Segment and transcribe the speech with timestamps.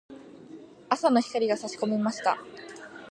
[0.89, 2.35] 朝の光が差し込みました。